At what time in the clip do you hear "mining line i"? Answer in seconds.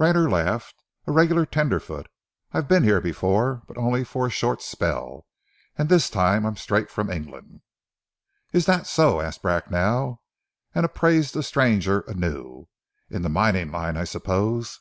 13.28-14.02